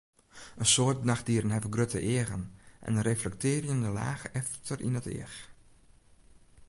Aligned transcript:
In 0.61 0.67
soad 0.73 0.99
nachtdieren 1.09 1.51
hawwe 1.53 1.69
grutte 1.75 1.99
eagen 2.13 2.43
en 2.85 2.93
in 2.97 3.07
reflektearjende 3.09 3.89
laach 3.97 4.23
efter 4.41 4.77
yn 4.87 4.99
it 4.99 5.07
each. 5.17 5.37